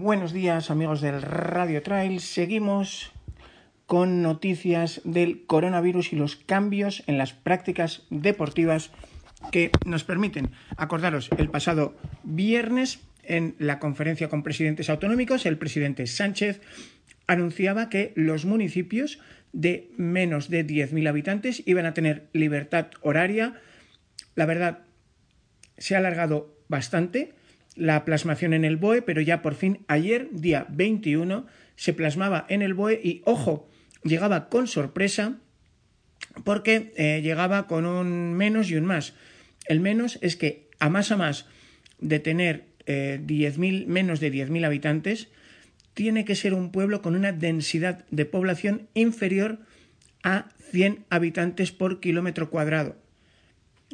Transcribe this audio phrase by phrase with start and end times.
[0.00, 2.20] Buenos días amigos del Radio Trail.
[2.20, 3.10] Seguimos
[3.86, 8.92] con noticias del coronavirus y los cambios en las prácticas deportivas
[9.50, 10.52] que nos permiten.
[10.76, 16.60] Acordaros, el pasado viernes en la conferencia con presidentes autonómicos, el presidente Sánchez
[17.26, 19.18] anunciaba que los municipios
[19.52, 23.60] de menos de 10.000 habitantes iban a tener libertad horaria.
[24.36, 24.78] La verdad,
[25.76, 27.34] se ha alargado bastante
[27.78, 31.46] la plasmación en el BOE, pero ya por fin ayer, día 21,
[31.76, 33.68] se plasmaba en el BOE y, ojo,
[34.02, 35.38] llegaba con sorpresa
[36.44, 39.14] porque eh, llegaba con un menos y un más.
[39.66, 41.46] El menos es que a más a más
[42.00, 45.28] de tener eh, 10.000, menos de 10.000 habitantes,
[45.94, 49.58] tiene que ser un pueblo con una densidad de población inferior
[50.22, 52.96] a 100 habitantes por kilómetro cuadrado.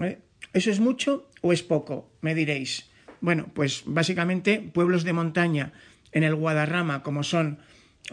[0.00, 0.18] ¿Eh?
[0.52, 2.10] ¿Eso es mucho o es poco?
[2.20, 2.88] Me diréis.
[3.20, 5.72] Bueno, pues básicamente pueblos de montaña
[6.12, 7.58] en el Guadarrama, como son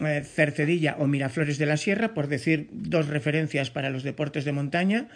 [0.00, 4.52] eh, Cercedilla o Miraflores de la Sierra, por decir dos referencias para los deportes de
[4.52, 5.08] montaña,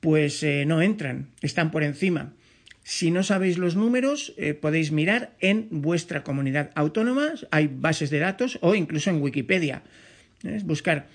[0.00, 2.32] pues eh, no entran, están por encima.
[2.82, 8.18] Si no sabéis los números, eh, podéis mirar en vuestra comunidad autónoma, hay bases de
[8.18, 9.82] datos o incluso en Wikipedia.
[10.64, 11.06] Buscar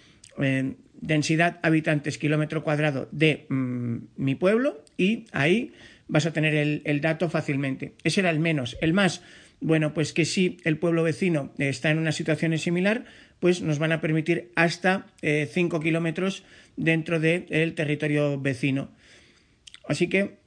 [1.02, 5.72] densidad habitantes kilómetro cuadrado de mm, mi pueblo y ahí
[6.10, 7.94] vas a tener el, dato fácilmente.
[8.04, 8.78] Ese era el menos.
[8.82, 9.22] El más,
[9.62, 13.06] bueno, pues que si el pueblo vecino está en una situación similar,
[13.40, 16.44] pues nos van a permitir hasta 5 eh, kilómetros
[16.76, 18.90] dentro del territorio vecino.
[19.88, 20.40] Así que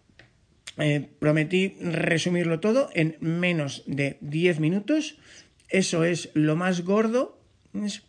[0.79, 5.17] eh, prometí resumirlo todo en menos de 10 minutos.
[5.69, 7.39] Eso es lo más gordo,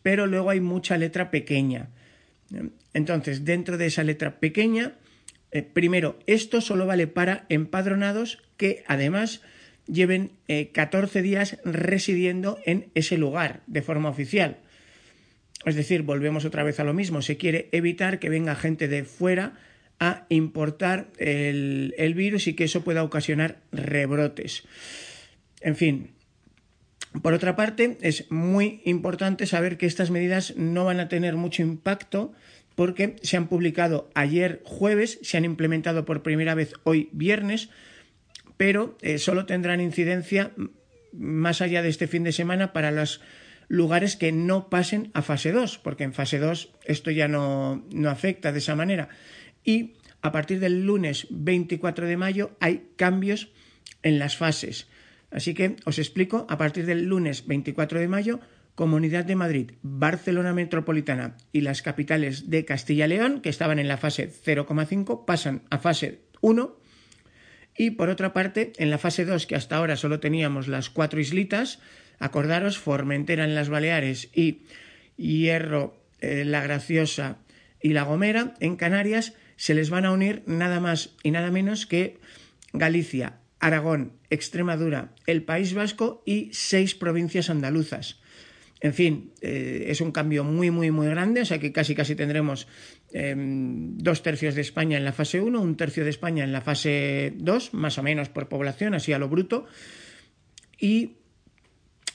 [0.02, 1.90] pero luego hay mucha letra pequeña.
[2.94, 4.94] Entonces, dentro de esa letra pequeña,
[5.54, 9.42] eh, primero, esto solo vale para empadronados que además
[9.88, 14.58] lleven eh, 14 días residiendo en ese lugar de forma oficial.
[15.66, 17.22] Es decir, volvemos otra vez a lo mismo.
[17.22, 19.54] Se quiere evitar que venga gente de fuera
[20.00, 24.64] a importar el, el virus y que eso pueda ocasionar rebrotes.
[25.62, 26.16] En fin,
[27.22, 31.62] por otra parte, es muy importante saber que estas medidas no van a tener mucho
[31.62, 32.34] impacto
[32.76, 37.70] porque se han publicado ayer jueves, se han implementado por primera vez hoy viernes,
[38.58, 40.52] pero eh, solo tendrán incidencia
[41.12, 43.22] más allá de este fin de semana para los
[43.68, 48.10] lugares que no pasen a fase 2, porque en fase 2 esto ya no, no
[48.10, 49.10] afecta de esa manera.
[49.64, 53.50] Y a partir del lunes 24 de mayo hay cambios
[54.02, 54.88] en las fases.
[55.32, 58.40] Así que os explico, a partir del lunes 24 de mayo
[58.76, 63.88] Comunidad de Madrid, Barcelona Metropolitana y las capitales de Castilla y León, que estaban en
[63.88, 66.76] la fase 0,5, pasan a fase 1.
[67.78, 71.20] Y por otra parte, en la fase 2, que hasta ahora solo teníamos las cuatro
[71.20, 71.80] islitas,
[72.20, 74.64] acordaros, Formentera en las Baleares y
[75.18, 77.38] Hierro, eh, La Graciosa
[77.82, 81.86] y La Gomera, en Canarias, se les van a unir nada más y nada menos
[81.86, 82.20] que
[82.74, 88.20] Galicia, Aragón, Extremadura, el País Vasco y seis provincias andaluzas.
[88.84, 92.16] En fin, eh, es un cambio muy, muy, muy grande, o sea que casi, casi
[92.16, 92.68] tendremos
[93.14, 96.60] eh, dos tercios de España en la fase 1, un tercio de España en la
[96.60, 99.68] fase 2, más o menos por población, así a lo bruto.
[100.78, 101.14] Y,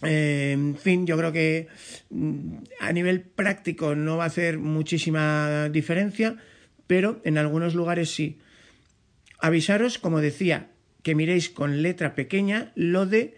[0.02, 1.68] eh, en fin, yo creo que
[2.10, 6.36] mm, a nivel práctico no va a hacer muchísima diferencia,
[6.86, 8.40] pero en algunos lugares sí.
[9.38, 10.68] Avisaros, como decía,
[11.02, 13.36] que miréis con letra pequeña lo de,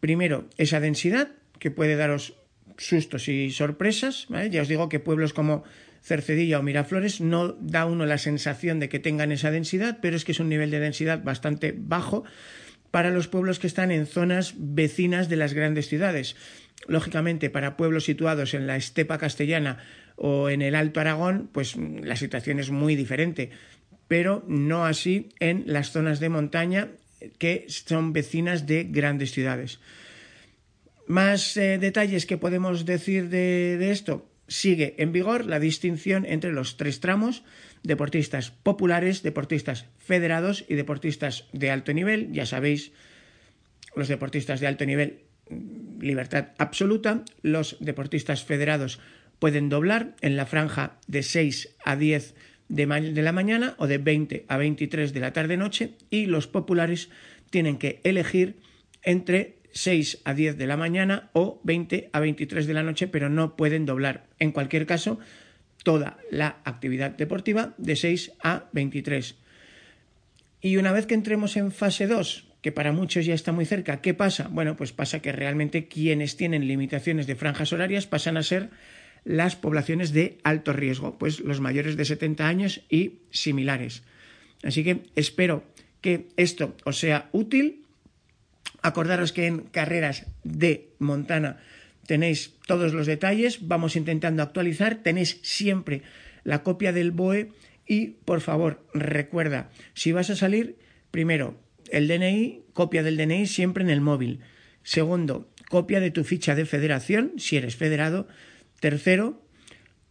[0.00, 2.39] primero, esa densidad, que puede daros
[2.80, 4.26] sustos y sorpresas.
[4.50, 5.64] Ya os digo que pueblos como
[6.02, 10.24] Cercedilla o Miraflores no da uno la sensación de que tengan esa densidad, pero es
[10.24, 12.24] que es un nivel de densidad bastante bajo
[12.90, 16.36] para los pueblos que están en zonas vecinas de las grandes ciudades.
[16.88, 19.78] Lógicamente, para pueblos situados en la estepa castellana
[20.16, 23.50] o en el Alto Aragón, pues la situación es muy diferente,
[24.08, 26.88] pero no así en las zonas de montaña
[27.38, 29.78] que son vecinas de grandes ciudades.
[31.10, 34.30] Más eh, detalles que podemos decir de, esto.
[34.46, 37.42] Sigue en vigor la distinción entre los tres tramos,
[37.82, 42.30] deportistas populares, deportistas federados y deportistas de alto nivel.
[42.30, 42.92] Ya sabéis,
[43.96, 45.24] los deportistas de alto nivel
[45.98, 47.24] libertad absoluta.
[47.42, 49.00] Los deportistas federados
[49.40, 52.36] pueden doblar en la franja de 6 a 10
[52.68, 57.10] de, de la mañana o de 20 a 23 de la tarde-noche y los populares
[57.50, 58.60] tienen que elegir
[59.02, 63.28] entre 6 a 10 de la mañana o 20 a 23 de la noche, pero
[63.28, 64.26] no pueden doblar.
[64.38, 65.18] En cualquier caso,
[65.82, 69.36] toda la actividad deportiva de 6 a 23.
[70.60, 74.00] Y una vez que entremos en fase 2, que para muchos ya está muy cerca,
[74.02, 74.48] ¿qué pasa?
[74.48, 78.70] Bueno, pues pasa que realmente quienes tienen limitaciones de franjas horarias pasan a ser
[79.24, 84.02] las poblaciones de alto riesgo, pues los mayores de 70 años y similares.
[84.62, 85.64] Así que espero
[86.00, 87.84] que esto os sea útil.
[88.82, 91.58] Acordaros que en carreras de Montana
[92.06, 96.02] tenéis todos los detalles, vamos intentando actualizar, tenéis siempre
[96.44, 97.52] la copia del BOE
[97.86, 100.76] y por favor recuerda, si vas a salir,
[101.10, 101.58] primero
[101.90, 104.40] el DNI, copia del DNI siempre en el móvil.
[104.82, 108.28] Segundo, copia de tu ficha de federación, si eres federado.
[108.80, 109.42] Tercero,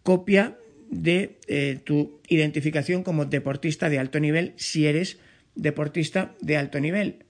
[0.04, 0.58] copia
[0.90, 5.20] de eh, tu identificación como deportista de alto nivel, si eres
[5.56, 7.26] deportista de alto nivel.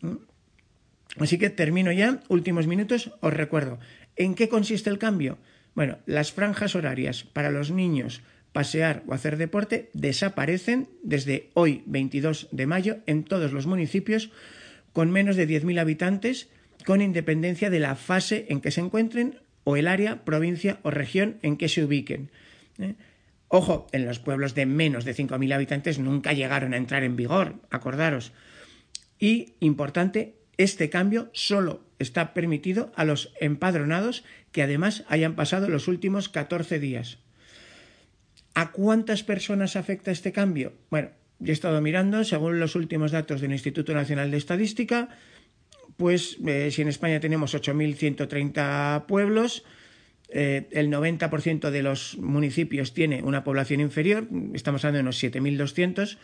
[0.00, 0.16] ¿Mm?
[1.18, 3.78] Así que termino ya, últimos minutos, os recuerdo.
[4.16, 5.38] ¿En qué consiste el cambio?
[5.74, 8.22] Bueno, las franjas horarias para los niños
[8.52, 14.30] pasear o hacer deporte desaparecen desde hoy 22 de mayo en todos los municipios
[14.92, 16.48] con menos de 10.000 habitantes
[16.84, 21.38] con independencia de la fase en que se encuentren o el área, provincia o región
[21.42, 22.30] en que se ubiquen.
[22.78, 22.94] ¿eh?
[23.48, 27.56] Ojo, en los pueblos de menos de 5.000 habitantes nunca llegaron a entrar en vigor,
[27.70, 28.32] acordaros.
[29.18, 35.88] Y, importante, este cambio solo está permitido a los empadronados que además hayan pasado los
[35.88, 37.18] últimos 14 días.
[38.54, 40.74] ¿A cuántas personas afecta este cambio?
[40.90, 45.08] Bueno, yo he estado mirando, según los últimos datos del Instituto Nacional de Estadística,
[45.96, 49.64] pues eh, si en España tenemos 8.130 pueblos,
[50.28, 56.18] eh, el 90% de los municipios tiene una población inferior, estamos hablando de unos 7.200,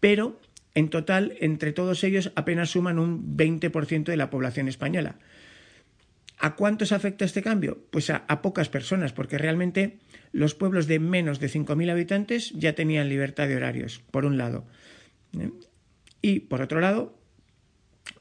[0.00, 0.40] pero
[0.76, 5.16] en total, entre todos ellos, apenas suman un 20% de la población española.
[6.38, 7.86] ¿A cuántos afecta este cambio?
[7.90, 9.96] Pues a, pocas personas, porque realmente
[10.32, 14.66] los pueblos de menos de 5.000 habitantes ya tenían libertad de horarios, por un lado.
[15.40, 15.50] ¿eh?
[16.20, 17.18] Y por otro lado,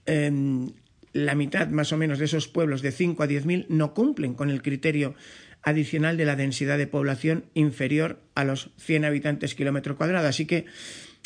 [0.06, 0.72] em,
[1.12, 4.50] la mitad más o menos de esos pueblos de 5 a 10.000 no cumplen con
[4.50, 5.14] el criterio
[5.62, 10.30] adicional de la densidad de población inferior a los 100 habitantes kilómetro cuadrado.
[10.30, 10.68] Así que,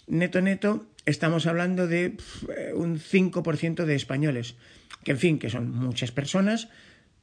[0.09, 2.17] neto neto, estamos hablando de
[2.73, 4.56] un 5% de españoles,
[5.03, 6.69] que en fin, que son muchas personas,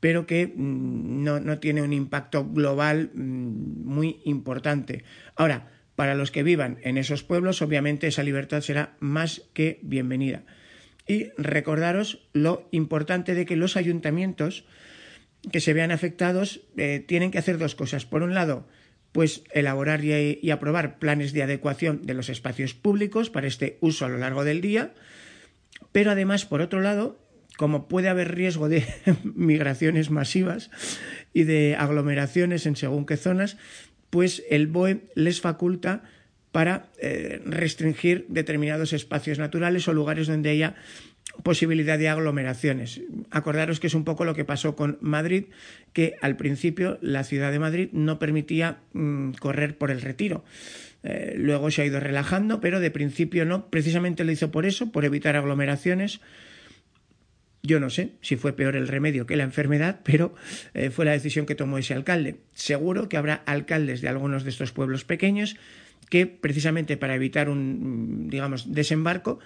[0.01, 5.05] pero que mm, no, no tiene un impacto global mm, muy importante.
[5.35, 10.45] Ahora, para los que vivan en esos pueblos, obviamente esa libertad será más que bienvenida.
[11.09, 14.65] Y recordaros lo importante de que los ayuntamientos
[15.53, 18.05] que se vean afectados eh, tienen que hacer dos cosas.
[18.05, 18.67] Por un lado,
[19.13, 24.09] pues elaborar y, aprobar planes de adecuación de los espacios públicos para este uso a
[24.09, 24.93] lo largo del día,
[25.93, 27.19] pero además, por otro lado,
[27.57, 28.85] como puede haber riesgo de
[29.25, 30.71] migraciones masivas
[31.33, 33.57] y de aglomeraciones en según qué zonas,
[34.11, 36.03] pues el BOE les faculta
[36.53, 40.77] para eh, restringir determinados espacios naturales o lugares donde haya
[41.43, 43.03] posibilidad de aglomeraciones.
[43.31, 45.47] Acordaros que es un poco lo que pasó con Madrid,
[45.93, 50.45] que al principio la ciudad de Madrid no permitía mm, correr por el retiro.
[51.03, 53.69] Eh, luego se ha ido relajando, pero de principio no.
[53.71, 56.21] Precisamente lo hizo por eso, por evitar aglomeraciones.
[57.63, 60.35] Yo no sé si fue peor el remedio que la enfermedad, pero
[60.75, 62.37] eh, fue la decisión que tomó ese alcalde.
[62.55, 65.57] Seguro que habrá alcaldes de algunos de estos pueblos pequeños
[66.09, 69.41] que precisamente para evitar un, digamos, desembarco,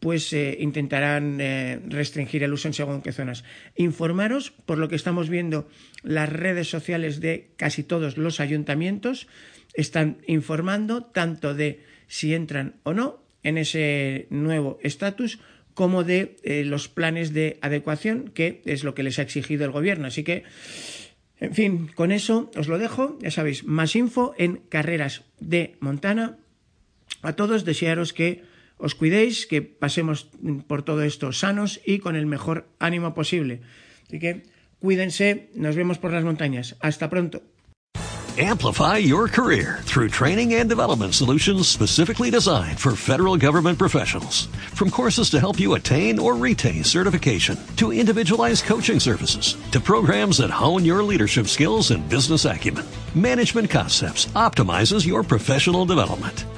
[0.00, 3.44] pues eh, intentarán eh, restringir el uso en según qué zonas.
[3.76, 5.68] Informaros, por lo que estamos viendo,
[6.02, 9.26] las redes sociales de casi todos los ayuntamientos
[9.74, 15.38] están informando tanto de si entran o no en ese nuevo estatus
[15.74, 19.70] como de eh, los planes de adecuación, que es lo que les ha exigido el
[19.70, 20.06] gobierno.
[20.06, 20.44] Así que,
[21.38, 23.18] en fin, con eso os lo dejo.
[23.20, 26.38] Ya sabéis, más info en Carreras de Montana.
[27.20, 28.42] A todos desearos que
[28.78, 30.28] os cuidéis, que pasemos
[30.66, 33.60] por todo esto sanos y con el mejor ánimo posible.
[34.06, 34.44] Así que
[34.78, 36.76] cuídense, nos vemos por las montañas.
[36.80, 37.42] Hasta pronto.
[38.38, 44.48] Amplify your career through training and development solutions specifically designed for federal government professionals.
[44.74, 50.36] From courses to help you attain or retain certification, to individualized coaching services, to programs
[50.36, 56.44] that hone your leadership skills and business acumen, Management Concepts optimizes your professional development.